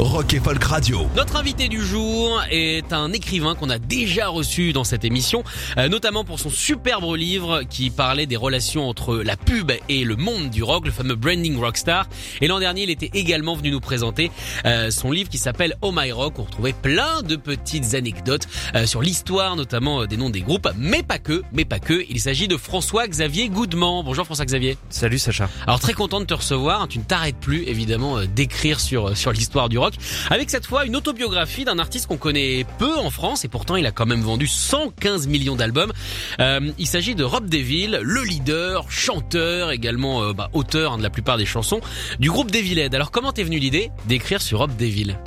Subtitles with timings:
[0.00, 1.06] Rock et Folk Radio.
[1.14, 5.44] Notre invité du jour est un écrivain qu'on a déjà reçu dans cette émission,
[5.76, 10.16] euh, notamment pour son superbe livre qui parlait des relations entre la pub et le
[10.16, 12.08] monde du rock, le fameux Branding Rockstar.
[12.40, 14.30] Et l'an dernier, il était également venu nous présenter
[14.64, 16.38] euh, son livre qui s'appelle Oh My Rock.
[16.38, 21.02] On retrouvait plein de petites anecdotes euh, sur l'histoire, notamment des noms des groupes, mais
[21.02, 22.06] pas que, mais pas que.
[22.08, 24.02] Il s'agit de François-Xavier Goudement.
[24.02, 24.78] Bonjour François-Xavier.
[24.88, 25.50] Salut Sacha.
[25.66, 26.88] Alors très content de te recevoir.
[26.88, 29.89] Tu ne t'arrêtes plus évidemment d'écrire sur sur l'histoire du rock
[30.30, 33.86] avec cette fois une autobiographie d'un artiste qu'on connaît peu en France et pourtant il
[33.86, 35.92] a quand même vendu 115 millions d'albums.
[36.40, 41.10] Euh, il s'agit de Rob Deville, le leader, chanteur, également euh, bah, auteur de la
[41.10, 41.80] plupart des chansons
[42.18, 42.94] du groupe Devilhead.
[42.94, 45.18] Alors comment t'es venu l'idée d'écrire sur Rob Deville?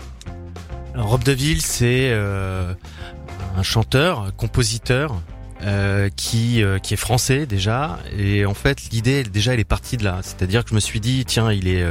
[0.96, 2.74] Rob Deville, c'est euh,
[3.58, 5.22] un chanteur, compositeur.
[5.66, 8.00] Euh, qui qui est français déjà.
[8.18, 10.20] Et en fait l'idée déjà elle est partie de là.
[10.22, 11.86] C'est-à-dire que je me suis dit tiens il est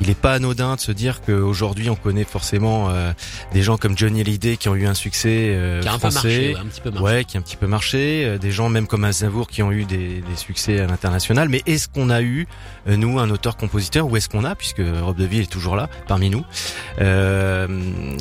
[0.00, 3.12] il est pas anodin de se dire qu'aujourd'hui on connaît forcément euh,
[3.52, 6.18] des gens comme Johnny Hallyday qui ont eu un succès euh, qui a un français,
[6.20, 7.04] peu marché, ouais, un petit peu marché.
[7.04, 9.72] ouais, qui a un petit peu marché, euh, des gens même comme Aznavour qui ont
[9.72, 11.48] eu des, des succès à l'international.
[11.48, 12.46] Mais est-ce qu'on a eu
[12.88, 16.30] euh, nous un auteur-compositeur ou est-ce qu'on a, puisque Rob Deville est toujours là parmi
[16.30, 16.44] nous,
[17.00, 17.66] euh,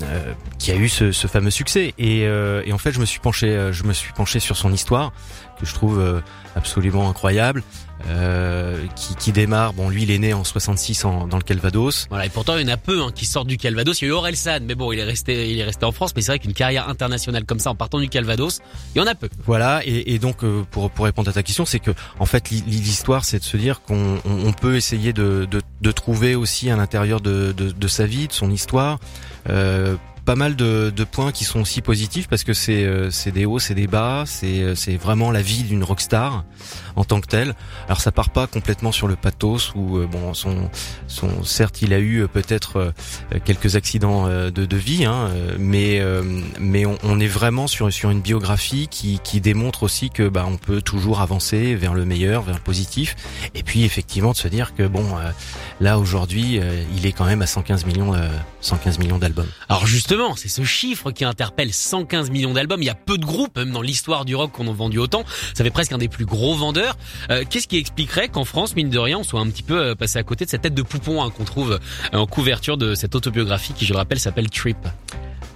[0.03, 1.93] euh, qui a eu ce, ce fameux succès?
[1.97, 4.84] Et, et, en fait je me suis penché, je me suis penché sur son histoire
[4.85, 6.21] que je trouve
[6.55, 7.63] absolument incroyable.
[8.07, 9.73] Euh, qui, qui, démarre.
[9.73, 12.05] Bon, lui, il est né en 66 en, dans le Calvados.
[12.09, 13.99] Voilà, et pourtant, il y en a peu hein, qui sortent du Calvados.
[13.99, 16.11] Il y a eu Orelsan, mais bon, il est resté, il est resté en France.
[16.15, 18.59] Mais c'est vrai qu'une carrière internationale comme ça, en partant du Calvados,
[18.93, 19.27] il y en a peu.
[19.45, 22.51] Voilà, et, et donc euh, pour pour répondre à ta question, c'est que en fait,
[22.51, 26.69] l'histoire, c'est de se dire qu'on on, on peut essayer de, de, de trouver aussi
[26.69, 28.99] à l'intérieur de, de, de, sa vie, de son histoire.
[29.49, 33.45] Euh, pas mal de, points qui sont aussi positifs parce que c'est euh, c'est des
[33.45, 36.43] hauts, c'est des bas, c'est euh, c'est vraiment la vie d'une rockstar
[36.95, 37.53] en tant que telle.
[37.85, 40.69] Alors ça part pas complètement sur le pathos où euh, bon son
[41.07, 42.93] son certes il a eu peut-être
[43.43, 46.01] quelques accidents de, de vie, hein, mais
[46.59, 50.45] mais on, on, est vraiment sur sur une biographie qui qui démontre aussi que bah
[50.47, 53.15] on peut toujours avancer vers le meilleur, vers le positif,
[53.53, 55.05] et puis effectivement de se dire que bon
[55.79, 56.59] là aujourd'hui
[56.95, 58.13] il est quand même à 115 millions
[58.61, 59.49] 115 millions d'albums.
[59.69, 62.81] Alors justement c'est ce chiffre qui interpelle 115 millions d'albums.
[62.81, 65.23] Il y a peu de groupes, même dans l'histoire du rock, qu'on a vendu autant.
[65.53, 66.97] Ça fait presque un des plus gros vendeurs.
[67.29, 69.95] Euh, Qu'est-ce qui expliquerait qu'en France, mine de rien, on soit un petit peu euh,
[69.95, 71.79] passé à côté de cette tête de poupon hein, qu'on trouve
[72.13, 74.77] euh, en couverture de cette autobiographie qui, je le rappelle, s'appelle Trip?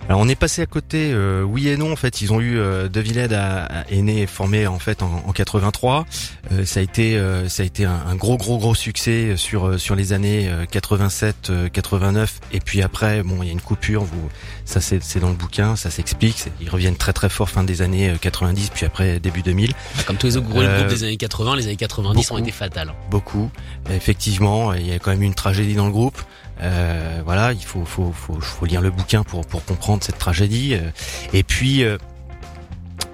[0.09, 2.22] Alors on est passé à côté, euh, oui et non en fait.
[2.22, 6.08] Ils ont eu euh, De Villed est né formé en fait en, en 83.
[6.52, 9.68] Euh, ça a été euh, ça a été un, un, gros gros gros succès sur
[9.68, 14.03] euh, sur les années 87, 89 et puis après bon il y a une coupure.
[14.03, 14.30] Vous
[14.66, 16.46] ça c'est c'est dans le bouquin, ça s'explique.
[16.59, 19.74] Ils reviennent très très fort fin des années 90 puis après début 2000.
[20.08, 22.52] Comme tous les autres gros groupes des années 80, les années 90 beaucoup, ont été
[22.52, 22.94] fatales.
[23.12, 23.52] Beaucoup.
[23.92, 26.19] Effectivement, il y a quand même eu une tragédie dans le groupe.
[26.62, 30.75] Euh, voilà, il faut, faut, faut, faut, lire le bouquin pour, pour comprendre cette tragédie.
[31.34, 31.97] Et puis, euh,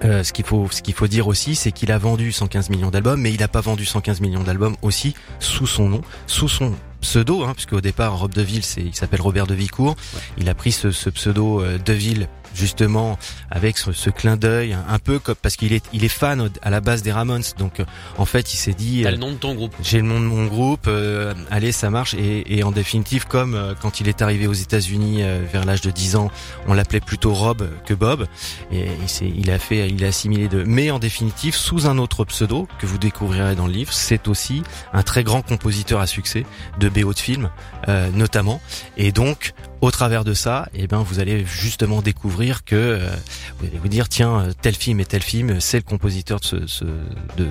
[0.04, 2.90] euh, ce qu'il faut, ce qu'il faut dire aussi, c'est qu'il a vendu 115 millions
[2.90, 6.74] d'albums, mais il n'a pas vendu 115 millions d'albums aussi sous son nom, sous son
[7.00, 9.96] pseudo, hein, puisque au départ, Rob Deville, c'est, il s'appelle Robert Devicourt.
[10.14, 10.20] Ouais.
[10.38, 13.18] Il a pris ce, ce pseudo euh, Deville justement
[13.50, 16.70] avec ce, ce clin d'œil un peu comme parce qu'il est il est fan à
[16.70, 17.42] la base des Ramones.
[17.58, 17.84] Donc euh,
[18.18, 19.74] en fait il s'est dit T'as le nom de ton groupe.
[19.82, 22.14] j'ai le nom de mon groupe euh, allez ça marche.
[22.14, 25.80] Et, et en définitive comme euh, quand il est arrivé aux États-Unis euh, vers l'âge
[25.80, 26.30] de 10 ans
[26.66, 28.26] on l'appelait plutôt Rob que Bob.
[28.72, 28.86] Et
[29.20, 32.68] il, il a fait il a assimilé deux mais en définitive sous un autre pseudo
[32.78, 34.62] que vous découvrirez dans le livre c'est aussi
[34.92, 36.44] un très grand compositeur à succès
[36.78, 37.50] de BO de films
[37.88, 38.60] euh, notamment.
[38.96, 43.10] Et donc au travers de ça, eh ben vous allez justement découvrir que euh,
[43.58, 46.44] vous allez vous dire tiens euh, tel film et tel film, c'est le compositeur de,
[46.44, 47.46] ce, ce, de,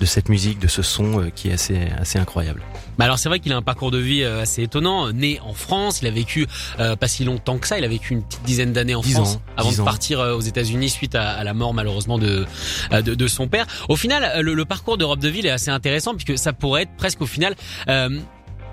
[0.00, 2.62] de cette musique, de ce son euh, qui est assez assez incroyable.
[2.98, 5.12] Bah alors c'est vrai qu'il a un parcours de vie euh, assez étonnant.
[5.12, 6.46] Né en France, il a vécu
[6.80, 7.78] euh, pas si longtemps que ça.
[7.78, 9.84] Il a vécu une petite dizaine d'années en France ans, avant de ans.
[9.84, 12.44] partir aux États-Unis suite à, à, la mort malheureusement de,
[12.90, 13.66] de, de son père.
[13.88, 16.96] Au final, le, le parcours de Rob Deville est assez intéressant puisque ça pourrait être
[16.96, 17.54] presque au final.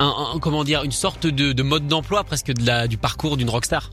[0.01, 2.97] Euh, un, un, comment dire une sorte de, de mode d'emploi presque de la, du
[2.97, 3.91] parcours d'une rockstar.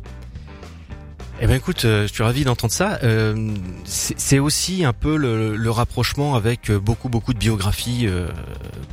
[1.44, 3.00] Eh ben écoute, euh, je suis ravi d'entendre ça.
[3.02, 8.28] Euh, c'est aussi un peu le, rapprochement avec beaucoup beaucoup de biographies euh,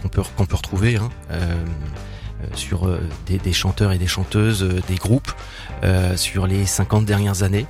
[0.01, 0.95] qu'on peut qu'on peut retrouver.
[0.95, 1.09] Hein.
[2.55, 2.89] sur
[3.27, 5.31] des, chanteurs et des chanteuses, des groupes,
[6.15, 7.67] sur les 50 dernières années.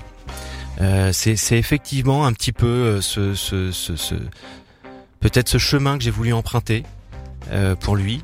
[1.12, 4.16] C'est effectivement un petit peu ce
[5.20, 6.84] peut-être ce chemin que j'ai voulu emprunter
[7.82, 8.24] pour lui.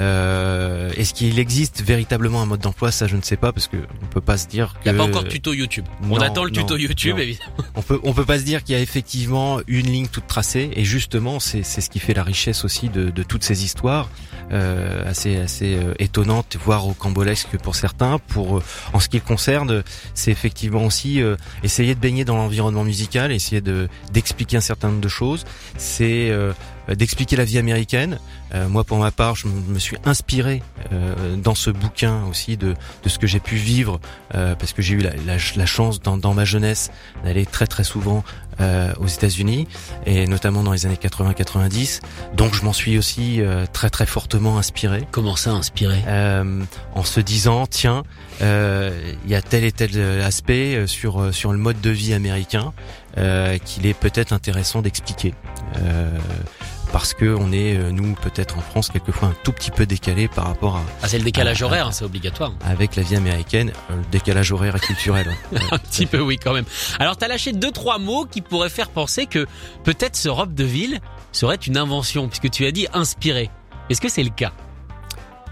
[0.00, 2.92] Euh, Est-ce qu'il existe véritablement un mode d'emploi?
[2.92, 4.74] Ça, je ne sais pas parce que on peut pas se dire.
[4.84, 5.84] Il n'y a pas encore de tuto YouTube.
[6.08, 7.52] on attend le tuto YouTube, évidemment.
[7.74, 10.70] On peut, on peut pas se dire qu'il y a effectivement une ligne toute tracée.
[10.74, 14.08] Et justement, c'est ce qui fait la richesse aussi de, de toutes ces histoires,
[14.52, 18.18] euh, assez, assez euh, étonnantes, voire cambolesques pour certains.
[18.18, 18.62] Pour, euh,
[18.92, 19.82] en ce qui le concerne,
[20.14, 24.88] c'est effectivement aussi euh, essayer de baigner dans l'environnement musical, essayer de d'expliquer un certain
[24.88, 25.44] nombre de choses.
[25.76, 26.32] C'est
[26.88, 28.18] d'expliquer la vie américaine.
[28.68, 30.62] moi, pour ma part, je me suis inspiré
[30.92, 34.00] euh, dans ce bouquin aussi de, de ce que j'ai pu vivre
[34.34, 36.90] euh, parce que j'ai eu la, la, la chance dans, dans, ma jeunesse
[37.24, 38.24] d'aller très très souvent
[38.60, 39.68] euh, aux États-Unis
[40.04, 42.00] et notamment dans les années 80-90.
[42.36, 45.06] Donc je m'en suis aussi euh, très très fortement inspiré.
[45.10, 46.02] Comment ça inspiré?
[46.06, 46.62] Euh,
[46.94, 48.02] En se disant tiens
[48.40, 52.72] il y a tel et tel aspect sur sur le mode de vie américain
[53.64, 55.34] qu'il est peut-être intéressant d'expliquer
[56.98, 60.26] parce que on est euh, nous peut-être en France quelquefois un tout petit peu décalé
[60.26, 60.82] par rapport à.
[61.00, 62.52] Ah c'est le décalage horaire, hein, c'est obligatoire.
[62.64, 65.32] Avec la vie américaine, euh, le décalage horaire et culturel.
[65.70, 66.64] un petit peu oui quand même.
[66.98, 69.46] Alors t'as lâché deux trois mots qui pourraient faire penser que
[69.84, 70.98] peut-être ce robe de ville
[71.30, 73.48] serait une invention puisque tu as dit inspiré.
[73.90, 74.50] Est-ce que c'est le cas?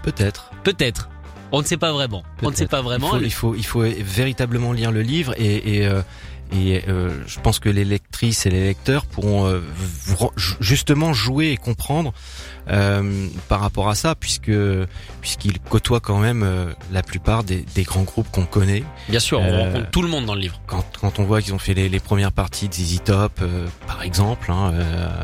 [0.03, 0.51] Peut-être.
[0.65, 1.07] Peut-être.
[1.53, 2.23] On ne sait pas vraiment.
[2.43, 3.17] On ne sait pas vraiment.
[3.19, 6.01] Il faut, il faut, il faut véritablement lire le livre et, et euh,
[6.51, 9.61] et euh, je pense que les lectrices et les lecteurs pourront euh,
[10.59, 12.13] justement jouer et comprendre
[12.69, 14.51] euh, par rapport à ça, puisque
[15.21, 18.83] puisqu'il côtoie quand même euh, la plupart des, des grands groupes qu'on connaît.
[19.07, 20.59] Bien sûr, on euh, rencontre tout le monde dans le livre.
[20.67, 23.41] Quand, quand on voit qu'ils ont fait les, les, premières parties de ZZ Top,
[23.85, 24.73] par exemple, hein,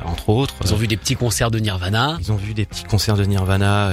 [0.06, 0.56] entre autres.
[0.64, 2.18] Ils ont vu des petits concerts de Nirvana.
[2.22, 3.92] Ils ont vu des petits concerts de Nirvana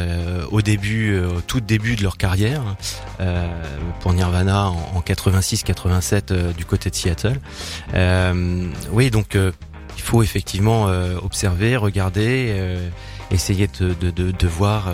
[0.51, 2.63] au début, au tout début de leur carrière,
[4.01, 7.20] pour Nirvana en, en 86-87 du côté de Seattle.
[8.93, 10.87] Oui, donc il faut effectivement
[11.23, 12.79] observer, regarder
[13.31, 14.93] essayer de voir.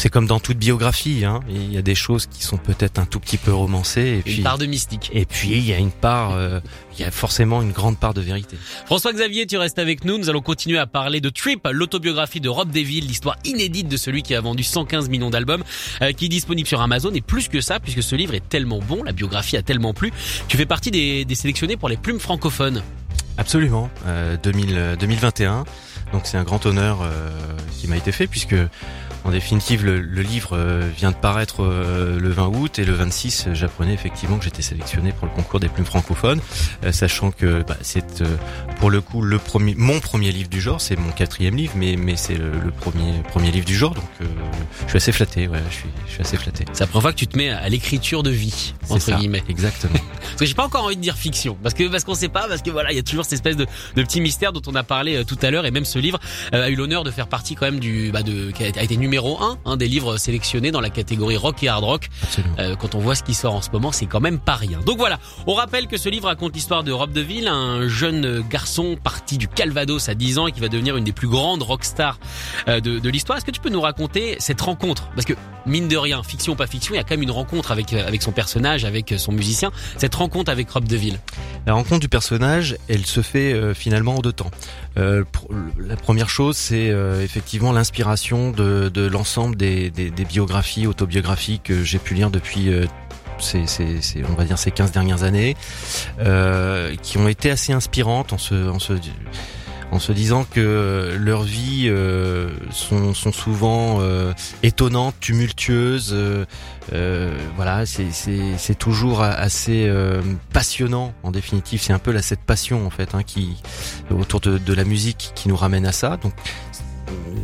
[0.00, 1.40] Euh, euh, c'est comme dans toute biographie, hein.
[1.48, 4.00] il y a des choses qui sont peut-être un tout petit peu romancées.
[4.00, 5.10] Et une puis, part de mystique.
[5.12, 6.60] Et puis il y a une part, euh,
[6.94, 8.56] il y a forcément une grande part de vérité.
[8.86, 10.18] François Xavier, tu restes avec nous.
[10.18, 14.22] Nous allons continuer à parler de Trip, l'autobiographie de Rob Deville, l'histoire inédite de celui
[14.22, 15.64] qui a vendu 115 millions d'albums,
[16.02, 17.12] euh, qui est disponible sur Amazon.
[17.14, 20.12] Et plus que ça, puisque ce livre est tellement bon, la biographie a tellement plu,
[20.48, 22.82] tu fais partie des, des sélectionnés pour les plumes francophones.
[23.38, 25.64] Absolument, euh, 2000, 2021.
[26.12, 27.30] Donc c'est un grand honneur euh,
[27.78, 28.56] qui m'a été fait puisque
[29.24, 32.92] en définitive, le, le livre euh, vient de paraître euh, le 20 août et le
[32.92, 36.40] 26, j'apprenais effectivement que j'étais sélectionné pour le concours des plumes francophones,
[36.84, 38.24] euh, sachant que bah, c'est
[38.78, 41.96] pour le coup le premier, mon premier livre du genre, c'est mon quatrième livre, mais
[41.96, 45.58] mais c'est le, le, premier premier livre du genre, donc je suis assez flatté, ouais,
[45.68, 46.64] je suis je suis assez flatté.
[46.72, 49.42] C'est la première fois que tu te mets à l'écriture de vie entre ça, guillemets.
[49.48, 49.94] Exactement.
[50.22, 52.48] parce que j'ai pas encore envie de dire fiction, parce que parce qu'on sait pas,
[52.48, 54.74] parce que voilà, il y a toujours cette espèce de, de petit mystère dont on
[54.74, 56.18] a parlé tout à l'heure, et même ce livre
[56.52, 59.09] a eu l'honneur de faire partie quand même du bah de qui a été numéro
[59.18, 62.08] un hein, des livres sélectionnés dans la catégorie rock et hard rock.
[62.58, 64.80] Euh, quand on voit ce qui sort en ce moment, c'est quand même pas rien.
[64.84, 68.96] Donc voilà, on rappelle que ce livre raconte l'histoire de Rob Deville, un jeune garçon
[69.02, 72.18] parti du Calvados à 10 ans et qui va devenir une des plus grandes rockstars
[72.68, 73.38] euh, de, de l'histoire.
[73.38, 75.08] Est-ce que tu peux nous raconter cette rencontre?
[75.14, 75.34] Parce que
[75.66, 77.92] mine de rien, fiction ou pas fiction, il y a quand même une rencontre avec
[77.92, 79.70] avec son personnage, avec son musicien.
[79.96, 81.18] Cette rencontre avec Rob Deville.
[81.66, 84.50] La rencontre du personnage, elle se fait euh, finalement en deux temps.
[84.96, 85.24] Euh,
[85.78, 91.82] la première chose, c'est euh, effectivement l'inspiration de, de l'ensemble des, des, biographies, autobiographies que
[91.82, 92.86] j'ai pu lire depuis euh,
[93.38, 95.56] ces, ces, on va dire ces 15 dernières années,
[96.20, 98.94] euh, qui ont été assez inspirantes en se, en se
[99.92, 104.00] en se disant que leurs vies euh, sont, sont, souvent
[104.62, 106.16] étonnantes, tumultueuses.
[107.56, 109.92] Voilà, c'est toujours assez
[110.52, 111.12] passionnant.
[111.24, 113.56] En définitive, c'est un peu cette passion en fait hein, qui
[114.16, 116.18] autour de, de, la musique qui nous ramène à ça.
[116.18, 116.34] Donc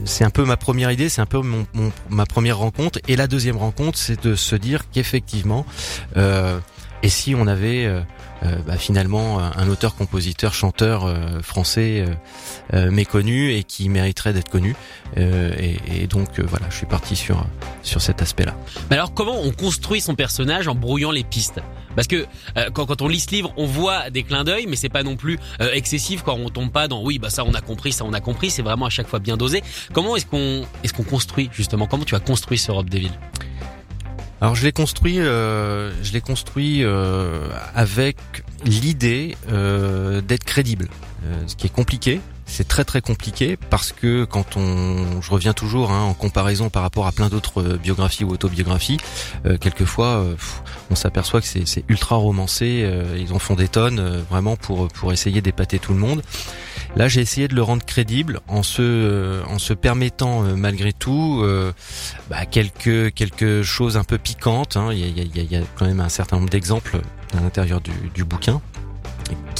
[0.04, 1.66] c'est un peu ma première idée, c'est un peu mon,
[2.11, 2.99] ma première rencontre.
[3.08, 5.66] Et la deuxième rencontre, c'est de se dire qu'effectivement,
[7.03, 7.87] et si on avait
[8.43, 12.05] euh, bah, finalement un auteur, compositeur, chanteur euh, français
[12.75, 14.76] euh, méconnu et qui mériterait d'être connu.
[15.17, 17.47] Et, et, donc voilà, je suis parti sur
[17.83, 18.55] sur cet aspect-là.
[18.91, 21.61] Mais alors comment on construit son personnage en brouillant les pistes?
[21.95, 22.26] Parce que
[22.75, 25.17] quand, quand, on lit ce livre, on voit des clins d'œil, mais c'est pas non
[25.17, 25.38] plus
[25.73, 28.21] excessif quand on tombe pas dans oui bah ça on a compris, ça on a
[28.21, 28.50] compris.
[28.50, 29.62] C'est vraiment à chaque fois bien dosé.
[29.95, 31.87] Comment est-ce qu'on est-ce qu'on construit justement?
[31.87, 33.19] Comment tu as construit ce Rob Deville?
[34.40, 38.16] Alors je l'ai construit, euh, je l'ai construit euh, avec
[38.64, 40.88] l'idée euh, d'être crédible,
[41.47, 45.91] ce qui est compliqué c'est très très compliqué parce que quand on, je reviens toujours
[45.91, 48.99] hein, en comparaison par rapport à plein d'autres euh, biographies ou autobiographies,
[49.45, 50.37] euh, quelquefois euh,
[50.91, 52.88] on s'aperçoit que c'est ultra romancé,
[53.19, 56.23] ils en font des tonnes vraiment pour pour essayer d'épater tout le monde.
[56.95, 61.45] Là, j'ai essayé de le rendre crédible en se en se permettant malgré tout
[62.31, 64.76] bah, quelques quelque choses un peu piquantes.
[64.76, 64.91] Hein.
[64.93, 67.00] Il, y a, il, y a, il, y a, quand même un certain nombre d'exemples
[67.37, 68.61] à l'intérieur du bouquin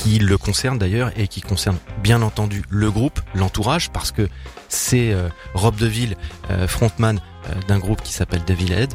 [0.07, 4.29] qui le concerne d'ailleurs et qui concerne bien entendu le groupe, l'entourage, parce que
[4.69, 6.17] c'est euh, Rob Deville,
[6.49, 8.95] euh, frontman euh, d'un groupe qui s'appelle Devil Head,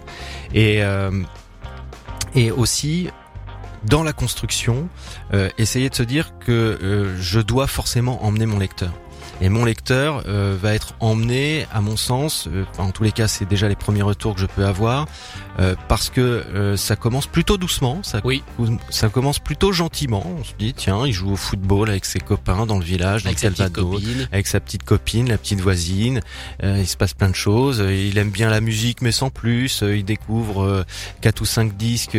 [0.54, 0.82] et,
[2.34, 3.10] et aussi
[3.84, 4.88] dans la construction,
[5.58, 8.94] essayer de se dire que je dois forcément emmener mon lecteur.
[9.42, 13.28] Et mon lecteur euh, va être emmené, à mon sens, euh, en tous les cas
[13.28, 15.08] c'est déjà les premiers retours que je peux avoir,
[15.60, 18.44] euh, parce que ça commence plutôt doucement, ça, oui.
[18.90, 20.24] ça commence plutôt gentiment.
[20.40, 23.40] On se dit tiens, il joue au football avec ses copains dans le village, avec,
[23.40, 23.78] sa petite,
[24.32, 26.22] avec sa petite copine, la petite voisine.
[26.62, 27.84] il se passe plein de choses.
[27.90, 29.82] Il aime bien la musique, mais sans plus.
[29.82, 30.86] il découvre
[31.22, 32.18] quatre ou cinq disques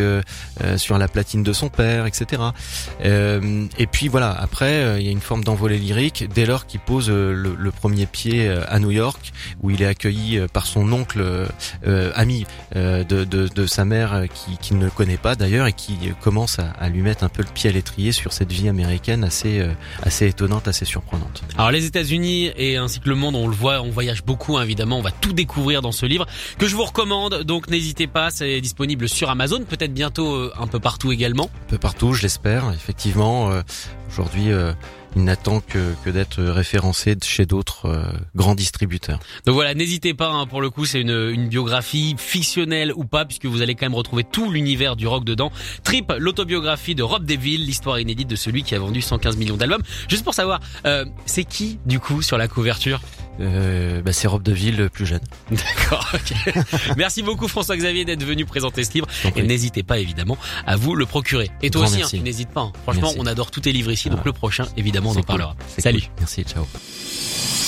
[0.77, 2.43] sur la platine de son père, etc.
[3.03, 7.12] et puis voilà, après il y a une forme d'envolée lyrique dès lors qu'il pose
[7.13, 11.21] le, premier pied euh, à New York, où il est accueilli euh, par son oncle
[11.87, 16.89] euh, ami de, sa mère qui, qui ne connaît pas d'ailleurs et qui commence à,
[16.89, 19.65] lui mettre un peu le pied à l'étrier sur cette vie américaine assez
[20.03, 21.43] assez étonnante, assez surprenante.
[21.57, 24.63] Alors les États-Unis et ainsi que le monde, on le voit, on voyage beaucoup hein,
[24.63, 26.27] évidemment, on va tout découvrir dans ce livre
[26.59, 27.43] que je vous recommande.
[27.45, 31.51] Donc n'hésitez pas, c'est disponible sur Amazon, peut-être bientôt un peu partout également.
[31.67, 32.73] Un peu partout, je l'espère.
[32.75, 33.51] Effectivement,
[34.11, 34.51] aujourd'hui
[35.17, 38.05] il n'attend que, d'être référencé chez d'autres euh,
[38.35, 39.19] grands distributeurs.
[39.47, 43.25] Donc voilà, n'hésitez pas, hein, pour le coup c'est une, une biographie fictionnelle ou pas,
[43.25, 45.53] puisque vous allez quand même retrouver tout l'univers du rock dedans.
[45.85, 49.83] Trip, l'autobiographie de Rob Deville, l'histoire inédite de celui qui a vendu 115 millions d'albums.
[50.09, 53.01] Juste pour savoir, euh, c'est qui du coup sur la couverture?
[53.41, 55.21] Euh, bah c'est Rob Deville plus jeune.
[55.51, 56.07] D'accord.
[56.15, 56.55] ok.
[56.97, 60.37] Merci beaucoup François-Xavier d'être venu présenter ce livre et n'hésitez pas évidemment
[60.67, 61.51] à vous le procurer.
[61.63, 62.63] Et toi aussi, hein, tu n'hésites pas.
[62.63, 62.73] Hein.
[62.83, 65.57] Franchement, on adore tous tes livres ici, donc le prochain évidemment on en parlera.
[65.79, 66.03] Salut.
[66.19, 66.67] Merci, ciao.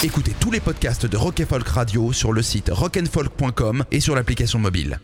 [0.03, 4.59] Écoutez tous les podcasts de Rock Folk Radio sur le site rockandfolk.com et sur l'application
[4.59, 4.99] mobile.